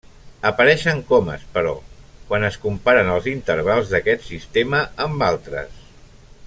[0.49, 1.73] Apareixen comes, però,
[2.31, 5.83] quan es comparen els intervals d'aquest sistema amb altres.